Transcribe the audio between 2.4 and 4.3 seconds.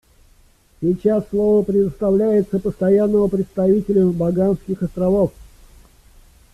Постоянному представителю